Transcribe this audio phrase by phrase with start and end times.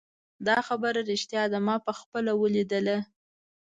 [0.47, 2.97] دا خبره ریښتیا ده ما پخپله ولیدله